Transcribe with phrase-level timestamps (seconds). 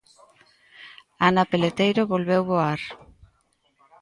[1.27, 2.79] Ana Peleteiro volveu voar.